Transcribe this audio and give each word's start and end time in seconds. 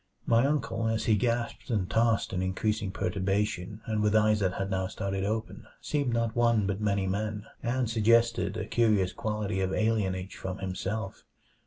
My 0.25 0.47
uncle, 0.47 0.87
as 0.87 1.05
he 1.05 1.13
gasped 1.15 1.69
and 1.69 1.87
tossed 1.87 2.33
in 2.33 2.41
increasing 2.41 2.89
perturbation 2.89 3.81
and 3.85 4.01
with 4.01 4.15
eyes 4.15 4.39
that 4.39 4.53
had 4.55 4.71
now 4.71 4.87
started 4.87 5.23
open, 5.23 5.67
seemed 5.79 6.11
not 6.11 6.35
one 6.35 6.65
but 6.65 6.81
many 6.81 7.05
men, 7.05 7.45
and 7.61 7.87
suggested 7.87 8.57
a 8.57 8.65
curious 8.65 9.13
quality 9.13 9.59
of 9.59 9.69
alienage 9.69 10.33
from 10.33 10.57
himself. 10.57 11.23